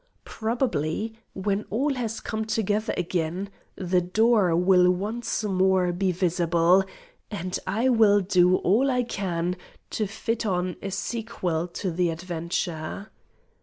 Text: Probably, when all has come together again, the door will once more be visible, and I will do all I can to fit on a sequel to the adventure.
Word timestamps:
Probably, 0.25 1.13
when 1.33 1.63
all 1.69 1.93
has 1.93 2.21
come 2.21 2.45
together 2.45 2.91
again, 2.97 3.51
the 3.75 4.01
door 4.01 4.55
will 4.55 4.89
once 4.89 5.43
more 5.43 5.91
be 5.91 6.11
visible, 6.11 6.83
and 7.29 7.59
I 7.67 7.87
will 7.89 8.19
do 8.21 8.55
all 8.55 8.89
I 8.89 9.03
can 9.03 9.55
to 9.91 10.07
fit 10.07 10.43
on 10.43 10.75
a 10.81 10.89
sequel 10.89 11.67
to 11.67 11.91
the 11.91 12.09
adventure. 12.09 13.11